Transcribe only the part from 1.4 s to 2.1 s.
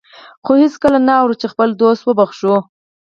چې خپل دوست